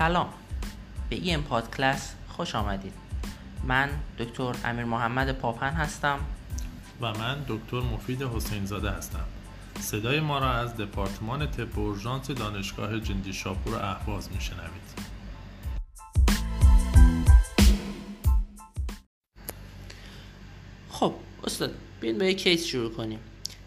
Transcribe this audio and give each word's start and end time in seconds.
سلام. 0.00 0.28
به 1.10 1.34
ام 1.34 1.42
پادکلاس 1.42 2.12
خوش 2.28 2.54
آمدید. 2.54 2.92
من 3.64 3.88
دکتر 4.18 4.54
امیر 4.64 4.84
محمد 4.84 5.32
پاپن 5.32 5.70
هستم. 5.70 6.18
و 7.00 7.12
من 7.12 7.44
دکتر 7.48 7.80
مفید 7.80 8.22
حسین 8.22 8.66
زاده 8.66 8.90
هستم. 8.90 9.24
صدای 9.80 10.20
ما 10.20 10.38
را 10.38 10.52
از 10.52 10.76
دپارتمان 10.76 11.50
طب 11.50 11.78
اورژانس 11.78 12.30
دانشگاه 12.30 13.00
جندی 13.00 13.32
شاپور 13.32 13.74
اهواز 13.74 14.32
میشنوید. 14.32 15.10
خب 20.90 21.14
استاد 21.44 21.74
بیاین 22.00 22.18
با 22.18 22.24
یک 22.24 22.42
case 22.42 22.66
شروع 22.66 22.92
کنیم. 22.94 23.18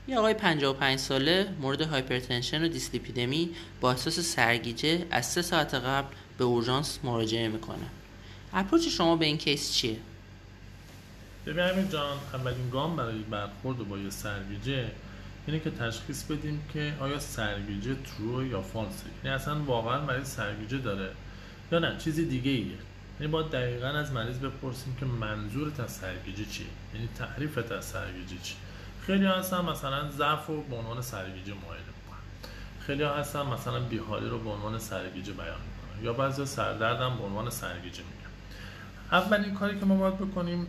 یه 0.07 0.17
آقای 0.17 0.33
55 0.33 0.99
ساله 0.99 1.47
مورد 1.61 1.81
hypertension 1.81 2.63
و 2.63 2.67
دیسلیپیدمی 2.67 3.49
با 3.81 3.91
احساس 3.91 4.19
سرگیجه 4.19 5.05
از 5.11 5.25
سه 5.25 5.41
ساعت 5.41 5.73
قبل 5.73 6.15
به 6.37 6.43
اورژانس 6.43 6.99
مراجعه 7.03 7.47
می‌کنه. 7.47 7.85
اپروچ 8.53 8.87
شما 8.87 9.15
به 9.15 9.25
این 9.25 9.37
کیس 9.37 9.73
چیه؟ 9.73 9.97
ببین 11.45 11.59
امیر 11.59 11.85
جان 11.85 12.17
اولین 12.33 12.69
گام 12.69 12.95
برای 12.95 13.19
برخورد 13.19 13.77
با 13.77 13.97
یه 13.97 14.09
سرگیجه 14.09 14.91
اینه 15.47 15.59
که 15.59 15.71
تشخیص 15.71 16.23
بدیم 16.23 16.61
که 16.73 16.93
آیا 16.99 17.19
سرگیجه 17.19 17.95
ترو 17.95 18.47
یا 18.47 18.61
فالسه. 18.61 19.05
یعنی 19.23 19.35
اصلا 19.35 19.63
واقعا 19.63 20.05
مریض 20.05 20.27
سرگیجه 20.27 20.77
داره 20.77 21.09
یا 21.71 21.79
نه 21.79 21.97
چیزی 21.97 22.25
دیگه 22.25 22.51
ایه 22.51 22.77
یعنی 23.19 23.31
باید 23.31 23.49
دقیقا 23.49 23.87
از 23.87 24.11
مریض 24.11 24.37
بپرسیم 24.37 24.95
که 24.99 25.05
منظورت 25.05 25.79
از 25.79 25.91
سرگیجه 25.91 26.45
چیه؟ 26.45 26.65
یعنی 26.93 27.09
تعریفت 27.17 27.71
از 27.71 27.85
سرگیجه 27.85 28.35
چیه؟ 28.43 28.57
خیلی 29.05 29.25
هستن 29.25 29.65
مثلا 29.65 30.09
ضعف 30.09 30.47
رو 30.47 30.63
به 30.63 30.75
عنوان 30.75 31.01
سرگیجه 31.01 31.53
معاینه 31.53 31.85
می‌کنن. 31.85 32.19
خیلی 32.79 33.03
هستن 33.03 33.45
مثلا 33.45 33.79
بیحالی 33.79 34.29
رو 34.29 34.39
به 34.39 34.49
عنوان 34.49 34.79
سرگیجه 34.79 35.33
بیان 35.33 35.47
می‌کنن. 35.47 36.05
یا 36.05 36.13
بعضی 36.13 36.45
سردرد 36.45 37.01
هم 37.01 37.17
به 37.17 37.23
عنوان 37.23 37.49
سرگیجه 37.49 38.03
میگن. 38.03 38.29
اولین 39.11 39.53
کاری 39.53 39.79
که 39.79 39.85
ما 39.85 39.95
باید 39.95 40.17
بکنیم 40.17 40.67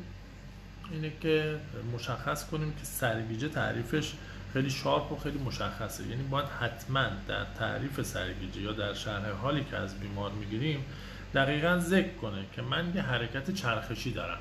اینه 0.91 1.13
که 1.21 1.61
مشخص 1.95 2.47
کنیم 2.47 2.73
که 2.73 2.85
سرگیجه 2.85 3.49
تعریفش 3.49 4.13
خیلی 4.53 4.71
شارپ 4.71 5.13
و 5.13 5.17
خیلی 5.17 5.39
مشخصه. 5.39 6.07
یعنی 6.07 6.23
باید 6.23 6.47
حتما 6.61 7.07
در 7.29 7.45
تعریف 7.59 8.03
سرگیجه 8.03 8.61
یا 8.61 8.73
در 8.73 8.95
شرح 8.95 9.31
حالی 9.31 9.65
که 9.71 9.77
از 9.77 10.01
بیمار 10.01 10.31
می‌گیریم 10.31 10.85
دقیقا 11.35 11.79
ذکر 11.79 12.15
کنه 12.15 12.45
که 12.53 12.63
من 12.63 12.93
یه 12.95 13.03
حرکت 13.03 13.51
چرخشی 13.51 14.13
دارم. 14.13 14.39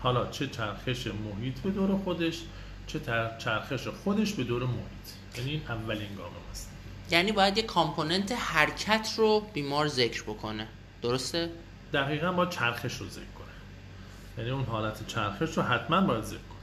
حالا 0.00 0.26
چه 0.26 0.46
چرخش 0.46 1.06
محیط 1.06 1.60
به 1.60 1.70
دور 1.70 1.98
خودش 1.98 2.40
چه 2.86 3.00
چرخش. 3.38 3.88
خودش 3.88 4.32
به 4.32 4.44
دور 4.44 4.62
محیط. 4.62 5.38
یعنی 5.38 5.50
این 5.50 5.62
اولین 5.68 6.14
گام 6.14 6.30
است 6.50 6.70
یعنی 7.10 7.32
باید 7.32 7.56
یه 7.56 7.62
کامپوننت 7.62 8.32
حرکت 8.32 9.14
رو 9.16 9.40
بیمار 9.52 9.88
ذکر 9.88 10.22
بکنه. 10.22 10.68
درسته؟ 11.02 11.50
دقیقا 11.92 12.32
باید 12.32 12.50
چرخش 12.50 12.96
رو 12.96 13.08
ذکر 13.08 13.20
کنه. 13.20 13.46
یعنی 14.38 14.50
اون 14.50 14.64
حالت 14.64 15.06
چرخش 15.06 15.56
رو 15.56 15.62
حتما 15.62 16.00
باید 16.00 16.24
ذکر 16.24 16.38
کنه. 16.38 16.58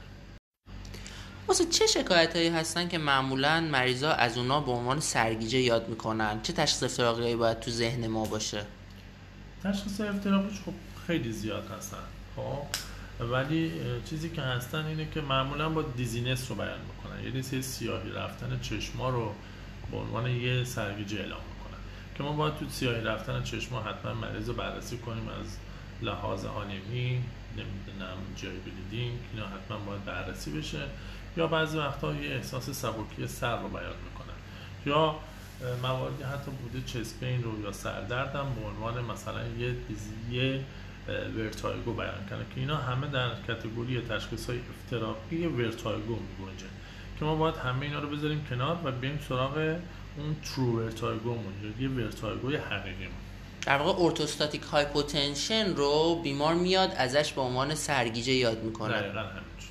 واسه 1.48 1.64
چه 1.64 1.86
شکایت 1.86 2.36
هایی 2.36 2.48
هستن 2.48 2.88
که 2.88 2.98
معمولا 2.98 3.60
مریضا 3.60 4.10
از 4.10 4.38
اونا 4.38 4.60
به 4.60 4.72
عنوان 4.72 5.00
سرگیجه 5.00 5.58
یاد 5.58 5.88
می‌کنن؟ 5.88 6.42
چه 6.42 6.52
تشخیص 6.52 6.82
افتراقی 6.82 7.36
باید 7.36 7.60
تو 7.60 7.70
ذهن 7.70 8.06
ما 8.06 8.24
باشه؟ 8.24 8.66
تشخیص 9.64 10.00
افتراقیش 10.00 10.60
خب 10.66 10.72
خیلی 11.06 11.32
زیاد 11.32 11.70
هستن. 11.78 11.96
خب؟ 12.36 12.89
ولی 13.20 13.72
چیزی 14.04 14.30
که 14.30 14.42
هستن 14.42 14.86
اینه 14.86 15.08
که 15.14 15.20
معمولا 15.20 15.68
با 15.68 15.82
دیزینس 15.82 16.50
رو 16.50 16.56
بیان 16.56 16.80
می‌کنن. 16.80 17.24
یعنی 17.24 17.42
سه 17.42 17.62
سیاهی 17.62 18.10
رفتن 18.10 18.60
چشما 18.62 19.10
رو 19.10 19.34
به 19.90 19.96
عنوان 19.96 20.30
یه 20.30 20.64
سرگیجه 20.64 21.18
اعلام 21.18 21.40
می‌کنن. 21.40 21.78
که 22.16 22.22
ما 22.22 22.32
باید 22.32 22.56
تو 22.56 22.68
سیاهی 22.68 23.00
رفتن 23.00 23.42
چشما 23.42 23.82
حتما 23.82 24.14
مریض 24.14 24.48
رو 24.48 24.54
بررسی 24.54 24.98
کنیم 24.98 25.28
از 25.28 25.56
لحاظ 26.02 26.44
آنمی 26.44 27.22
نمی‌دونم 27.56 28.16
جای 28.36 28.56
بلیدینگ 28.56 29.18
اینا 29.32 29.46
حتما 29.46 29.78
باید 29.78 30.04
بررسی 30.04 30.58
بشه. 30.58 30.82
یا 31.36 31.46
بعضی 31.46 31.78
وقتا 31.78 32.14
یه 32.14 32.30
احساس 32.30 32.70
سبکی 32.70 33.26
سر 33.26 33.62
رو 33.62 33.68
بیان 33.68 33.94
می‌کنن. 34.04 34.36
یا 34.86 35.16
مواردی 35.82 36.22
حتی 36.22 36.50
بوده 36.50 36.86
chest 36.86 37.17
pain 37.17 37.42
رو 37.42 37.62
یا 37.62 37.72
سردرد 37.72 38.36
هم 38.36 38.54
به 38.54 38.66
عنوان 38.66 39.04
مثلا 39.04 39.40
یه 39.58 39.74
یه 40.30 40.64
vertigo 41.08 41.92
بیان 41.92 42.26
کنه. 42.30 42.38
که 42.54 42.60
اینا 42.60 42.76
همه 42.76 43.06
در 43.06 43.30
category 43.48 44.00
تشخیص 44.00 44.46
های 44.46 44.58
افتراقی 44.58 45.46
vertigo 45.46 46.16
میگنجه. 46.38 46.66
که 47.18 47.24
ما 47.24 47.34
باید 47.34 47.54
همه 47.54 47.82
اینا 47.82 47.98
رو 47.98 48.08
بذاریم 48.08 48.46
کنار 48.50 48.78
و 48.84 48.92
بریم 48.92 49.18
سراغ 49.28 49.76
اون 50.16 50.36
true 50.44 50.78
vertigo 50.78 51.36
یه 51.80 51.88
vertigo 51.88 52.47
ی 52.47 52.56
حقیقی 52.56 53.08
در 53.66 53.78
واقع 53.78 54.02
orthostatic 54.02 54.62
hypotension 54.62 55.74
رو 55.76 56.20
بیمار 56.22 56.54
میاد 56.54 56.90
ازش 56.96 57.32
به 57.32 57.40
عنوان 57.40 57.74
سرگیجه 57.74 58.32
یاد 58.32 58.62
می‌کنه. 58.62 58.92
دقیقا 58.92 59.20
همینجور 59.20 59.70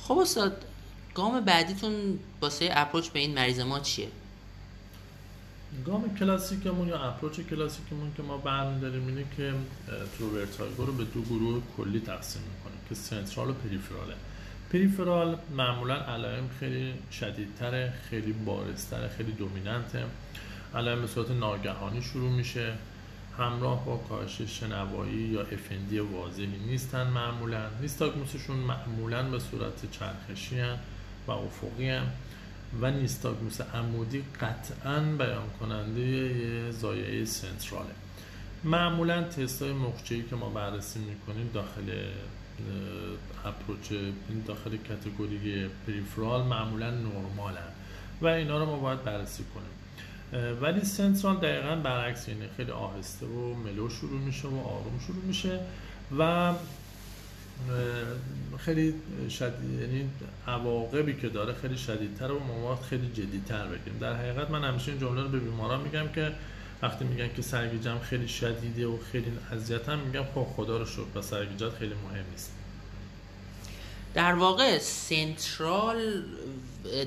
خب 0.00 0.18
استاد 0.18 0.64
گام 1.14 1.40
بعدیتون 1.40 2.18
واسه 2.40 2.68
approach 2.72 3.08
به 3.08 3.18
این 3.18 3.34
مریض 3.34 3.60
ما 3.60 3.80
چیه؟ 3.80 4.08
گام 5.86 6.14
کلاسیکمون 6.14 6.88
یا 6.88 6.98
approach 6.98 7.40
کلاسیکمون 7.40 8.12
که 8.16 8.22
ما 8.22 8.36
برمیداریم 8.36 9.06
اینه 9.06 9.24
که 9.36 9.54
true 10.18 10.42
vertigo 10.42 10.84
رو 10.84 10.92
به 10.92 11.04
دو 11.04 11.22
گروه 11.22 11.62
کلی 11.76 12.00
تقسیم 12.00 12.42
می‌کنیم 12.42 12.78
که 12.88 12.94
central 12.94 13.50
و 13.50 13.52
peripheral 13.52 14.14
ه 14.72 14.78
peripheral 14.78 15.38
معمولا 15.56 15.94
علائم 15.94 16.48
خیلی 16.60 16.94
شدیدتره 17.12 17.92
خیلی 18.10 18.32
بارزتره 18.32 19.08
خیلی 19.08 19.32
dominant 19.32 19.90
ه. 19.90 20.04
علائم 20.74 21.00
به 21.00 21.06
صورت 21.06 21.30
ناگهانی 21.30 22.02
شروع 22.02 22.30
میشه. 22.30 22.72
همراه 23.38 23.84
با 23.84 23.96
کاهش 23.96 24.42
شنوایی 24.42 25.18
یا 25.18 25.40
FND 25.40 25.98
واضحی 25.98 26.46
نیستن 26.46 27.06
معمولا. 27.06 27.70
nystagmus 27.80 28.33
شون 28.33 28.56
معمولا 28.56 29.22
به 29.22 29.38
صورت 29.38 29.90
چرخشی 29.90 30.60
و 31.26 31.30
افقی 31.30 31.88
هم 31.88 32.06
و 32.80 32.90
نیستاگموس 32.90 33.60
عمودی 33.60 34.24
قطعا 34.40 35.00
بیان 35.00 35.50
کننده 35.60 36.00
یه 36.00 36.70
زایعه 36.70 37.24
سنتراله. 37.24 37.94
معمولا 38.64 39.22
تست 39.22 39.62
های 39.62 39.72
مخچه‌ای 39.72 40.22
که 40.22 40.36
ما 40.36 40.48
بررسی 40.48 40.98
می‌کنیم 40.98 41.50
داخل 41.54 42.08
اپروچ 43.44 43.92
داخل 44.46 44.76
کتگوری 44.76 45.68
پریفرال 45.86 46.42
معمولا 46.42 46.90
نرمالن 46.90 47.72
و 48.20 48.26
اینا 48.26 48.58
رو 48.58 48.66
ما 48.66 48.76
باید 48.76 49.04
بررسی 49.04 49.44
کنیم. 49.54 49.76
ولی 50.62 50.84
سنترال 50.84 51.36
دقیقا 51.36 51.76
برعکس 51.76 52.28
اینه 52.28 52.48
خیلی 52.56 52.70
آهسته 52.70 53.26
و 53.26 53.54
ملو 53.54 53.88
شروع 53.88 54.20
میشه 54.20 54.48
و 54.48 54.60
آروم 54.60 55.00
شروع 55.06 55.24
میشه 55.24 55.60
و 56.18 56.52
خیلی 58.58 58.94
شدید 59.30 59.80
یعنی 59.80 60.10
عواقبی 60.46 61.14
که 61.14 61.28
داره 61.28 61.52
خیلی 61.52 61.78
شدیدتر 61.78 62.32
و 62.32 62.38
ما 62.38 62.76
خیلی 62.76 63.08
جدیتر 63.08 63.66
بگیم. 63.66 63.98
در 64.00 64.14
حقیقت 64.14 64.50
من 64.50 64.64
همیشه 64.64 64.90
این 64.90 65.00
جمله 65.00 65.22
رو 65.22 65.28
به 65.28 65.38
بیماران 65.38 65.80
میگم 65.80 66.08
که 66.08 66.32
وقتی 66.82 67.04
میگن 67.04 67.28
که 67.36 67.42
سرگیجم 67.42 67.98
خیلی 67.98 68.28
شدیده 68.28 68.86
و 68.86 68.98
خیلی 69.12 69.32
اذیتم 69.52 69.98
میگم 69.98 70.24
خب 70.34 70.46
خدا 70.56 70.78
رو 70.78 70.84
شکر 70.84 71.18
و 71.18 71.22
سرگیجات 71.22 71.74
خیلی 71.74 71.94
مهم 71.94 72.24
نیست. 72.30 72.52
در 74.14 74.34
واقع 74.34 74.78
central 74.78 76.22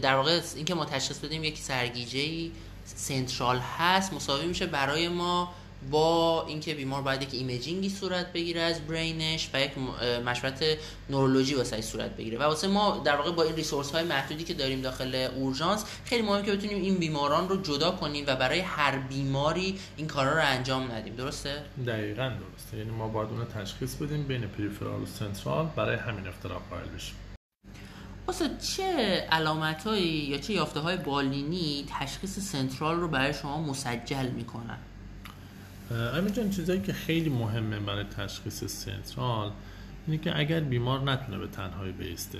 در 0.01 0.15
واقع 0.15 0.41
اینکه 0.55 0.75
ما 0.75 0.85
تشخیص 0.85 1.19
بدیم 1.19 1.43
یک 1.43 1.57
سرگیجه 1.57 2.51
central 2.85 3.59
هست 3.77 4.13
مساوی 4.13 4.47
میشه 4.47 4.65
برای 4.65 5.07
ما 5.07 5.53
با 5.91 6.45
اینکه 6.47 6.73
بیمار 6.73 7.01
باید 7.01 7.21
یک 7.21 7.29
imaging 7.31 7.82
ی 7.82 7.89
صورت 7.89 8.33
بگیره 8.33 8.61
از 8.61 8.87
brain 8.87 9.31
ش 9.31 9.49
و 9.53 9.61
یک 9.61 9.71
مشورت 10.25 10.63
نورولوژی 11.09 11.55
واسه 11.55 11.81
صورت 11.81 12.17
بگیره. 12.17 12.37
و 12.37 12.43
واسه 12.43 12.67
ما 12.67 13.01
در 13.05 13.15
واقع 13.15 13.31
با 13.31 13.43
این 13.43 13.55
ریسورس 13.55 13.91
های 13.91 14.03
محدودی 14.03 14.43
که 14.43 14.53
داریم 14.53 14.81
داخل 14.81 15.27
اورژانس 15.35 15.85
خیلی 16.05 16.21
مهمه 16.21 16.45
که 16.45 16.51
بتونیم 16.51 16.81
این 16.81 16.97
بیماران 16.97 17.49
رو 17.49 17.61
جدا 17.61 17.91
کنیم 17.91 18.23
و 18.27 18.35
برای 18.35 18.59
هر 18.59 18.97
بیماری 18.97 19.79
این 19.97 20.07
کارا 20.07 20.33
رو 20.33 20.41
انجام 20.43 20.91
ندیم. 20.91 21.15
درسته؟ 21.15 21.63
دقیقا 21.87 22.23
درسته. 22.29 22.77
یعنی 22.77 22.89
ما 22.89 23.07
باید 23.07 23.29
اون 23.29 23.45
تشخیص 23.45 23.95
بدیم 23.95 24.23
بین 24.23 24.47
پریفرال 24.47 25.01
و 25.01 25.05
سنترال 25.05 25.65
برای 25.75 25.95
همین 25.95 26.27
اختلاف 26.27 26.61
قائل 26.69 26.87
بشیم. 26.95 27.15
واسه 28.27 28.49
چه 28.75 28.83
علامتهایی 29.31 30.07
یا 30.07 30.37
چه 30.37 30.53
یافته 30.53 30.79
های 30.79 30.97
بالینی 30.97 31.85
تشخیص 31.99 32.39
سنترال 32.39 32.99
رو 32.99 33.07
برای 33.07 33.33
شما 33.33 33.61
مسجل 33.61 34.27
می‌کنن؟ 34.27 34.77
امین 35.91 36.33
جان 36.33 36.49
چیزایی 36.49 36.81
که 36.81 36.93
خیلی 36.93 37.29
مهمه 37.29 37.79
برای 37.79 38.03
تشخیص 38.03 38.63
central 38.63 39.51
اینه 40.07 40.23
که 40.23 40.39
اگر 40.39 40.59
بیمار 40.59 41.11
نتونه 41.11 41.37
به 41.37 41.47
تنهایی 41.47 41.91
بیسته 41.91 42.39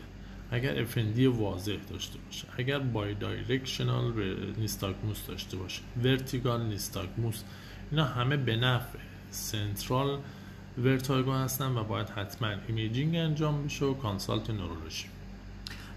اگر 0.52 0.82
FND 0.82 1.28
واضح 1.28 1.78
داشته 1.90 2.20
باشه 2.20 2.48
اگر 2.58 2.80
bidirectional 2.80 4.14
nystagmus 4.58 5.28
داشته 5.28 5.58
باشه 5.58 5.82
vertical 6.04 6.66
nystagmus 6.66 7.42
اینا 7.92 8.06
همه 8.06 8.38
به 8.38 8.56
نفع 8.56 9.00
central 9.32 10.20
vertigo 10.78 11.32
هستن 11.32 11.78
و 11.78 11.84
باید 11.84 12.10
حتما 12.10 12.56
imaging 12.68 13.16
انجام 13.16 13.66
بشه 13.66 13.86
و 13.86 13.94
consult 13.94 14.50
نورولوژی 14.50 15.06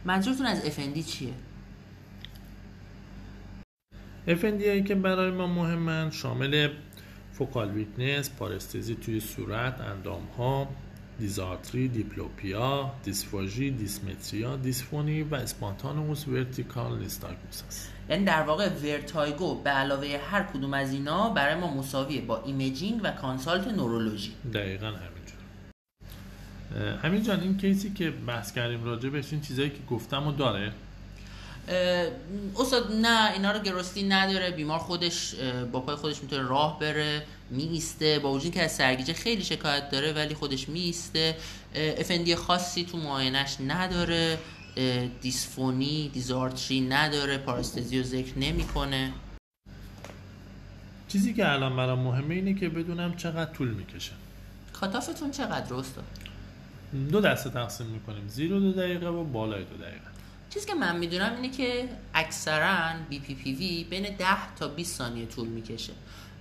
منظورتون 0.05 0.47
از 0.47 0.65
FND 0.65 1.03
چیه؟ 1.03 1.33
FND 4.27 4.67
هایی 4.67 4.83
که 4.83 4.95
برای 4.95 5.31
ما 5.31 5.47
مهمن 5.47 6.11
شامل 6.11 6.69
focal 7.43 7.71
weakness، 7.71 8.31
پارستزی 8.31 8.95
توی 8.95 9.21
صورت، 9.21 9.81
اندام 9.81 10.23
ها، 10.39 10.69
دیزارتری، 11.19 11.89
دیپلوپیا، 11.89 12.93
دیسفاژی، 13.05 13.71
دیسمتریا، 13.71 14.57
دیسفونی 14.57 15.23
و 15.23 15.35
spontaneous 15.35 16.29
vertical 16.29 16.99
nystagmus 16.99 17.63
است. 17.69 17.93
یعنی 18.11 18.25
در 18.25 18.43
واقع 18.43 18.69
vertigo 18.69 19.63
به 19.63 19.71
علاوه 19.71 20.21
هر 20.31 20.43
کدوم 20.43 20.75
از 20.75 20.93
اینا 20.93 21.31
برای 21.31 21.55
ما 21.55 21.75
مساویه 21.75 22.21
با 22.21 22.43
imaging 22.43 23.01
و 23.05 23.11
consult 23.11 23.69
نورولوژی. 23.69 24.33
دقیقا 24.55 24.87
همینجور 24.87 25.39
امین 27.03 27.23
جان 27.23 27.41
این 27.41 27.57
case 27.57 27.85
ی 27.85 27.93
که 27.93 28.11
بحث 28.11 28.53
کردیم 28.53 28.85
راجع 28.85 29.09
بهش 29.09 29.33
این 29.33 29.41
چیزایی 29.41 29.71
که 29.71 29.81
گفتم 29.91 30.27
و 30.27 30.33
داره. 30.33 30.73
استاد 32.59 32.93
نه 32.93 33.33
اینا 33.33 33.53
رو 33.53 33.59
گرستی 33.59 34.03
نداره 34.03 34.51
بیمار 34.51 34.79
خودش 34.79 35.35
با 35.73 35.81
پای 35.81 35.97
خودش 35.97 36.23
می‌تونه 36.23 36.43
راه 36.43 36.79
بره 36.79 37.23
میسته 37.51 38.19
با 38.19 38.33
وجود 38.33 38.53
که 38.53 38.63
از 38.63 38.73
سرگیجه 38.73 39.13
خیلی 39.13 39.45
شکایت 39.45 39.91
داره 39.91 40.13
ولی 40.13 40.35
خودش 40.35 40.69
میسته 40.69 41.37
افندی 41.75 42.35
خاصی 42.35 42.85
تو 42.85 42.99
معاینش 42.99 43.57
نداره 43.67 44.39
دیسفونی 45.21 46.09
دیزارتری 46.09 46.81
نداره 46.81 47.39
پاراستزی 47.39 47.99
رو 47.99 48.05
ذکر 48.05 48.39
نمی‌کنه. 48.39 49.13
چیزی 51.09 51.35
که 51.35 51.53
الان 51.53 51.77
برام 51.77 51.99
مهمه 51.99 52.35
اینه 52.35 52.55
که 52.55 52.69
بدونم 52.69 53.17
چقدر 53.17 53.53
طول 53.53 53.69
می‌کشه. 53.69 54.13
کاتافتون 54.73 55.31
چقدر 55.31 55.75
استاد؟ 55.75 56.05
دو 57.11 57.21
دسته 57.21 57.51
تقسیم 57.51 57.87
می‌کنیم 57.87 58.29
زیرو 58.29 58.61
دو 58.61 58.73
دقیقه 58.73 59.07
و 59.07 59.25
بالای 59.25 59.65
دو 59.65 59.77
دقیقه. 59.77 60.12
چیزی 60.55 60.67
که 60.67 60.75
من 60.75 60.97
می‌دونم 60.97 61.33
اینه 61.37 61.49
که 61.57 61.89
اکثرا 62.15 62.93
بی 63.09 63.19
پی 63.19 63.35
پی 63.35 63.55
وی 63.55 63.85
بین 63.85 64.17
10 64.17 64.55
تا 64.57 64.69
20 64.69 64.99
ثانیه 64.99 65.27
طول 65.27 65.49
می‌کشه. 65.49 65.93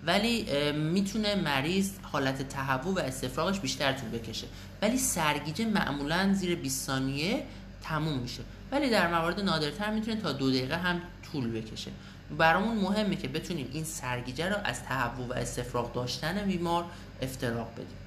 ولی 0.04 0.72
می‌تونه 0.72 1.36
مریض 1.36 1.92
حالت 2.02 2.50
تهوع 2.50 2.96
و 2.96 3.00
استفراغش 3.00 3.60
بیشتر 3.60 3.94
طول 3.94 4.10
بکشه. 4.10 4.48
ولی 4.81 4.98
سرگیجه 4.98 5.66
معمولا 5.66 6.34
زیر 6.34 6.56
20 6.56 6.86
ثانیه 6.86 7.44
تموم 7.84 8.19
میشه. 8.19 8.44
ولی 8.72 8.90
در 8.90 9.08
موارد 9.08 9.40
نادرتر 9.40 9.92
می‌تونه 9.92 10.22
تا 10.22 10.31
دو 10.31 10.50
دقیقه 10.50 10.78
هم 10.78 11.02
طول 11.31 11.52
بکشه. 11.52 11.92
برامون 12.38 12.78
مهمه 12.78 13.16
که 13.16 13.28
بتونیم 13.28 13.69
این 13.74 13.84
سرگیجه 13.84 14.50
رو 14.50 14.56
از 14.63 14.84
تهوع 14.84 15.28
و 15.28 15.34
استفراغ 15.34 15.94
داشتن 15.94 16.46
بیمار 16.46 16.86
افتراق 17.22 17.74
بدیم. 17.74 18.00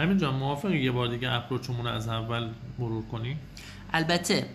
امین 0.00 0.18
جان 0.18 0.34
موافقی 0.34 0.78
یه 0.78 0.92
بار 0.92 1.08
دیگه 1.08 1.32
approach 1.32 1.71
مون 1.71 1.86
رو 1.86 1.92
از 1.92 2.08
اول 2.08 2.48
مرور 2.78 3.04
کنی؟ 3.04 3.36
البته 3.92 4.46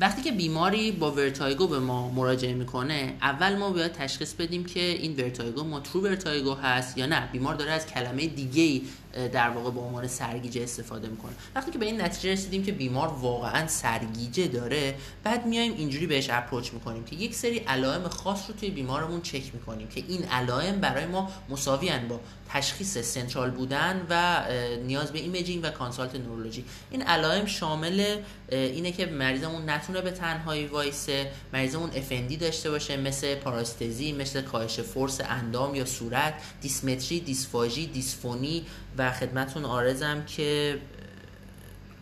وقتی 0.00 0.22
که 0.22 0.32
بیماری 0.32 0.92
با 0.92 1.10
vertigo 1.10 1.66
به 1.66 1.78
ما 1.78 2.10
مراجعه 2.10 2.54
می‌کنه 2.54 3.14
اول 3.22 3.56
ما 3.56 3.70
باید 3.70 3.92
تشخیص 3.92 4.34
بدیم 4.34 4.64
که 4.64 4.80
این 4.80 5.16
vertigo 5.16 5.64
ما 5.64 5.80
true 5.80 6.00
vertigo 6.00 6.54
هست 6.54 6.98
یا 6.98 7.06
نه 7.06 7.28
بیمار 7.32 7.54
داره 7.54 7.70
از 7.70 7.86
کلمه 7.86 8.26
دیگه 8.26 8.86
در 9.32 9.50
واقع 9.50 9.70
به 9.70 9.80
عنوان 9.80 10.06
سرگیجه 10.06 10.62
استفاده 10.62 11.08
می‌کنه. 11.08 11.32
وقتی 11.54 11.70
که 11.70 11.78
به 11.78 11.86
این 11.86 12.00
نتیجه 12.00 12.32
رسیدیم 12.32 12.64
که 12.64 12.72
بیمار 12.72 13.08
واقعا 13.08 13.66
سرگیجه 13.66 14.48
داره 14.48 14.94
بعد 15.24 15.46
میایم 15.46 15.72
اینجوری 15.72 16.06
بهش 16.06 16.30
approach 16.30 16.72
می‌کنیم 16.72 17.04
که 17.04 17.16
یک 17.16 17.34
سری 17.34 17.58
علائم 17.58 18.08
خاص 18.08 18.44
رو 18.48 18.54
توی 18.54 18.70
بیمارمون 18.70 19.22
چک 19.22 19.54
می‌کنیم 19.54 19.88
که 19.88 20.04
این 20.08 20.24
علائم 20.24 20.80
برای 20.80 21.06
ما 21.06 21.30
مساوی 21.50 21.98
با 22.08 22.20
تشخیص 22.48 22.98
central 22.98 23.50
بودن 23.50 24.06
و 24.10 24.44
نیاز 24.86 25.12
به 25.12 25.18
imaging 25.18 25.64
و 25.64 25.70
consult 25.70 26.14
نورولوژی. 26.14 26.64
این 26.90 27.02
علائم 27.02 27.46
شامل 27.46 28.16
اینه 28.48 28.92
که 28.92 29.06
مریضمون 29.06 29.70
نتونه 29.70 30.00
به 30.00 30.10
تنهایی 30.10 30.66
وایسه 30.66 31.30
مریضمون 31.52 31.90
FND 31.94 32.36
داشته 32.36 32.70
باشه 32.70 32.96
مثل 32.96 33.34
پاراستزی 33.34 34.12
مثل 34.12 34.42
کاهش 34.42 34.80
force 34.80 35.20
اندام 35.20 35.74
یا 35.74 35.84
صورت 35.84 36.34
دیسمتری 36.60 37.20
دیسفاژی 37.20 37.86
دیسفونی 37.86 38.66
و 38.98 39.01
خدمتون 39.10 39.64
عرضم 39.64 40.24
که 40.24 40.78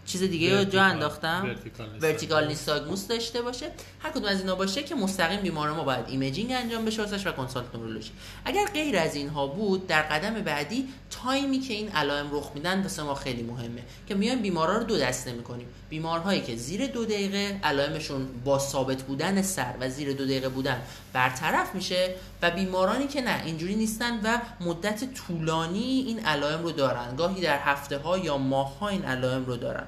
چیز 0.07 0.23
دیگه 0.23 0.59
رو 0.59 0.65
جا 0.65 0.83
انداختم. 0.83 1.57
vertical 2.01 2.47
nystagmus 2.47 3.07
داشته 3.07 3.43
باشه. 3.43 3.71
هر 4.01 4.11
کدوم 4.11 4.25
از 4.25 4.41
اینا 4.41 4.55
باشه 4.55 4.83
که 4.83 4.95
مستقیم 4.95 5.41
بیمار 5.41 5.73
ما 5.73 5.85
باید 5.85 6.05
imaging 6.09 6.53
انجام 6.53 6.85
بشه 6.85 7.03
و 7.03 7.33
consult 7.33 7.75
نورولوژی 7.75 8.11
اگر 8.45 8.67
غیر 8.67 8.97
از 8.97 9.15
اینها 9.15 9.47
بود 9.47 9.87
در 9.87 10.03
قدم 10.03 10.35
بعدی 10.35 10.89
time 11.11 11.51
ی 11.51 11.61
که 11.61 11.75
این 11.75 11.89
علائم 11.89 12.29
رخ 12.33 12.51
میدن 12.55 12.83
واسه 12.83 13.03
ما 13.03 13.15
خیلی 13.15 13.43
مهمه 13.43 13.83
که 14.09 14.15
میایم 14.15 14.43
بیمارا 14.43 14.79
رو 14.79 14.85
دو 14.85 14.99
دسته 14.99 15.33
می‌کنیم. 15.33 15.67
بیمارهایی 15.91 16.41
که 16.41 16.57
زیر 16.57 16.87
دو 16.87 17.05
دقیقه 17.05 17.61
علائمشون 17.63 18.29
با 18.45 18.59
ثابت 18.59 19.03
بودن 19.03 19.43
سر 19.43 19.75
و 19.81 19.89
زیر 19.89 20.13
دو 20.13 20.25
دقیقه 20.25 20.49
بودن 20.49 20.81
برطرف 21.13 21.75
میشه. 21.75 22.15
و 22.43 22.51
بیمارانی 22.51 23.07
که 23.07 23.21
نه 23.21 23.43
اینجوری 23.45 23.75
نیستن 23.75 24.21
و 24.25 24.39
مدت 24.61 25.15
طولانی 25.15 26.05
این 26.07 26.27
علائم 26.27 26.63
رو 26.63 26.73
دارن. 26.73 27.17
گاهی 27.17 27.43
در 27.43 27.59
هفته 27.59 27.99
ها 27.99 28.19
یا 28.19 28.39
ماه 28.39 28.79
ها 28.79 28.89
این 28.89 29.05
علائم 29.05 29.45
رو 29.45 29.57
دارن. 29.57 29.87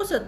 استاد 0.00 0.22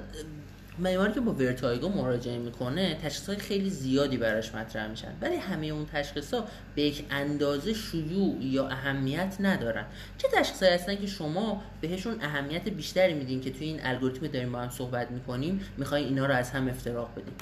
بیماری 0.79 1.13
که 1.13 1.21
با 1.21 1.33
vertigo 1.33 1.89
مراجعه 1.89 2.39
می‌کنه 2.39 2.95
تشخیص 2.95 3.29
های 3.29 3.39
خیلی 3.39 3.71
زیادی 3.71 4.17
براش 4.17 4.55
مطرح 4.55 4.89
میشن. 4.89 5.13
ولی 5.21 5.37
همه 5.37 5.67
اون 5.67 5.87
تشخیص 5.87 6.35
ها 6.35 6.45
به 6.75 6.83
یک 6.83 7.05
اندازه 7.11 7.75
شیوع 7.75 8.37
یا 8.41 8.69
اهمیت 8.69 9.37
ندارن. 9.41 9.85
چه 10.19 10.29
تشخیص 10.29 10.63
هستن 10.63 10.97
که 10.97 11.07
شما 11.07 11.63
بهشون 11.81 12.23
اهمیت 12.23 12.69
بیشتری 12.69 13.15
میدین 13.15 13.41
که 13.41 13.51
توی 13.51 13.67
این 13.67 13.81
الگوریتم 13.83 14.27
داریم 14.27 14.53
با 14.53 14.59
هم 14.59 14.71
صحبت 14.71 15.11
می‌کنیم 15.11 15.61
می‌خواین 15.77 16.07
اینا 16.07 16.27
رو 16.27 16.35
از 16.35 16.51
هم 16.51 16.69
افتراق 16.69 17.11
بدیم 17.13 17.35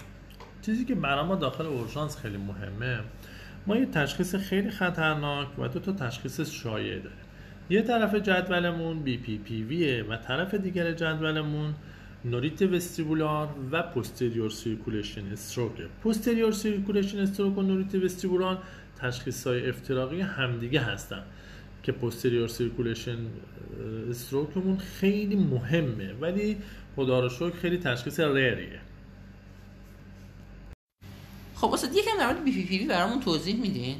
چیزی 0.69 0.85
که 0.85 0.95
برای 0.95 1.25
ما 1.25 1.35
داخل 1.35 1.67
اورژانس 1.67 2.17
خیلی 2.17 2.37
مهمه 2.37 3.01
ما 3.67 3.77
یه 3.77 3.87
تشخیص 3.87 4.35
خیلی 4.35 4.71
خطرناک 4.71 5.59
و 5.59 5.69
دو 5.69 5.81
تا 5.81 5.93
تشخیص 5.93 6.41
شایع 6.41 6.99
داریم. 6.99 7.19
یه 7.71 7.83
طرف 7.83 8.15
جدولمون 8.15 9.03
BPPV 9.03 9.63
یه 9.63 10.03
و 10.03 10.17
طرف 10.17 10.55
دیگر 10.55 10.93
جدولمون 10.93 11.75
نوریت 12.25 12.63
وستیبولار 12.63 13.49
و 13.73 13.83
posterior 13.83 14.51
circulation 14.51 15.33
stroke 15.33 15.73
posterior 16.03 16.53
circulation 16.53 17.19
stroke 17.19 17.59
و 17.59 17.63
نوریت 17.63 17.95
وستیبولار 17.95 18.59
تشخیص 18.99 19.47
های 19.47 19.69
افتراقی 19.69 20.21
همدیگه 20.21 20.81
هستن 20.81 21.23
که 21.83 21.93
posterior 21.93 22.49
circulation 22.49 23.19
stroke 24.11 24.56
مون 24.56 24.79
خیلی 24.79 25.37
مهمه 25.37 26.13
ولی 26.21 26.57
خدا 26.97 27.21
رو 27.21 27.29
شکر 27.29 27.51
خیلی 27.51 27.79
تشخیص 27.79 28.21
rare 28.21 28.61
یه 28.61 28.81
خب 31.61 31.73
اصلا 31.73 31.91
یکم 31.91 32.19
در 32.19 32.27
مورد 32.27 32.45
BPPV 32.45 32.87
برامون 32.87 33.21
توضیح 33.21 33.57
میدین؟ 33.57 33.97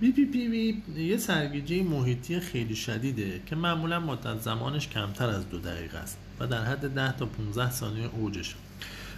BPPV 0.00 0.82
یه 1.04 1.16
سرگیجه 1.16 1.82
محیطی 1.82 2.40
خیلی 2.40 2.76
شدیده 2.76 3.40
که 3.46 3.56
معمولا 3.56 4.00
مدت 4.00 4.40
زمانش 4.40 4.88
کمتر 4.88 5.28
از 5.28 5.48
دو 5.48 5.58
دقیقه 5.58 5.98
است 5.98 6.18
و 6.40 6.46
در 6.46 6.64
حد 6.64 6.94
10 6.94 7.12
تا 7.12 7.26
15 7.26 7.70
ثانیه 7.70 8.10
اوجش. 8.12 8.54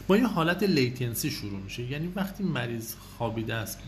با 0.06 0.16
یه 0.16 0.26
حالت 0.26 0.62
latency 0.62 1.30
شروع 1.30 1.60
میشه. 1.60 1.82
یعنی 1.82 2.12
وقتی 2.16 2.44
مریض 2.44 2.94
خوابیده 2.94 3.54
است 3.54 3.78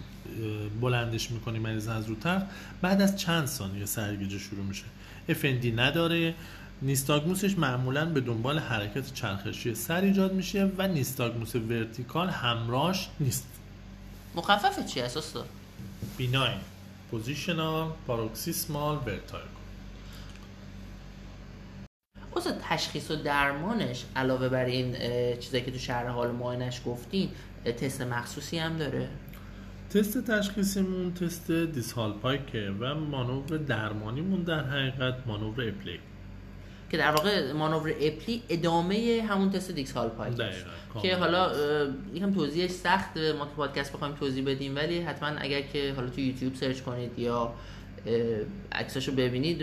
بلندش 0.81 1.31
می‌کنی 1.31 1.59
مریض 1.59 1.89
از 1.89 2.07
رو 2.07 2.15
تخت 2.15 2.47
بعد 2.83 3.03
از 3.03 3.17
چند 3.17 3.47
ثانیه 3.47 3.85
سرگیجه 3.85 4.39
شروع 4.39 4.65
میشه. 4.65 4.85
FND 5.29 5.73
نداره. 5.73 6.35
nystagmus 6.83 7.45
ش 7.45 7.59
معمولا 7.59 8.05
به 8.05 8.21
دنبال 8.21 8.59
حرکت 8.59 9.15
چرخشی 9.15 9.75
سر 9.75 10.01
ایجاد 10.01 10.33
میشه 10.33 10.71
و 10.79 10.89
nystagmus 10.89 11.55
vertical 11.55 12.29
همراش 12.29 13.09
نیست. 13.21 13.47
مخفف 14.35 14.87
چی 14.87 15.01
استاد 15.01 15.35
benign 16.17 16.59
positional 17.11 17.91
paroxysmal 18.07 18.97
vertigo 18.97 19.63
استاد 22.37 22.61
تشخیص 22.63 23.11
و 23.11 23.17
درمانش 23.17 24.05
علاوه 24.17 24.49
بر 24.49 24.65
این 24.65 24.93
چیزایی 25.39 25.65
که 25.65 25.71
تو 25.71 25.79
شرح 25.79 26.07
حال 26.07 26.31
معاینش 26.31 26.81
گفتین 26.87 27.31
تست 27.65 28.01
مخصوصی 28.03 28.59
هم 28.59 28.77
داره؟ 28.77 29.09
تست 29.91 30.31
تشخیصمون 30.31 31.15
تست 31.15 31.51
Dix-Hallpike 31.51 32.13
ه 32.13 32.71
و 32.81 32.95
مانور 32.95 33.57
درمانیمون 33.57 34.43
در 34.43 34.65
حقیقت 34.65 35.27
مانور 35.27 35.69
Epley 35.69 35.99
که 36.93 36.99
در 36.99 37.11
واقع 37.11 37.53
مانور 37.53 37.91
Epley 38.01 38.43
ادامه 38.49 39.25
همون 39.29 39.51
تست 39.51 39.71
Dix-Hallpike 39.71 40.35
که 41.03 41.17
حالا 41.17 41.53
یکم 42.15 42.33
توضیحش 42.35 42.71
سخته 42.71 43.17
ما 43.17 43.45
تو 43.45 43.51
پادکست 43.57 43.93
بخوایم 43.93 44.15
توضیح 44.15 44.45
بدیم 44.47 44.77
ولی 44.77 45.01
حتما 45.01 45.29
اگر 45.29 45.61
که 45.61 45.93
حالا 45.97 46.11
تو 46.11 46.21
یوتیوب 46.21 46.55
search 46.55 46.81
کنید 46.81 47.19
یا 47.19 47.55
عکساشو 48.73 49.13
ببینید 49.13 49.63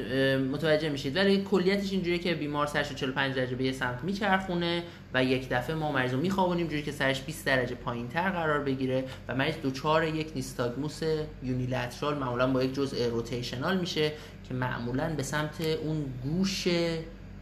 متوجه 0.52 0.90
میشید. 0.90 1.16
ولی 1.16 1.44
کلیتش 1.52 1.92
اینجوریه 1.92 2.20
که 2.20 2.34
بیمار 2.34 2.68
سرش 2.68 2.96
45 2.96 3.36
درجه 3.36 3.56
به 3.56 3.64
یه 3.64 3.72
سمت 3.72 4.04
میچرخونه 4.04 4.84
و 5.14 5.24
یک 5.24 5.50
دفعه 5.50 5.76
ما 5.76 5.92
مریض 5.92 6.14
رو 6.14 6.20
میخوابونیم 6.20 6.68
جوری 6.68 6.84
که 6.84 6.92
سرش 6.92 7.22
20 7.22 7.46
درجه 7.46 7.76
پایین 7.76 8.08
تر 8.08 8.30
قرار 8.30 8.60
بگیره 8.60 9.04
و 9.28 9.36
مریض 9.36 9.56
دوچار 9.56 10.04
یک 10.04 10.32
نیستاگموس 10.36 11.02
یونیلترال 11.44 12.18
معمولا 12.18 12.48
با 12.48 12.64
یک 12.64 12.74
جزء 12.74 13.10
روتیشنال 13.10 13.78
میشه 13.78 14.12
که 14.48 14.54
معمولا 14.54 15.14
به 15.18 15.24
سمت 15.24 15.62
اون 15.62 16.06
گوش 16.24 16.68